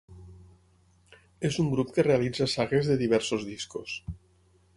[1.51, 3.99] És un grup que realitza sagues de diversos discos.